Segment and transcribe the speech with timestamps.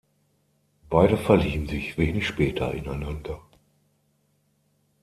[0.89, 3.39] Beide verlieben sich wenig später ineinander.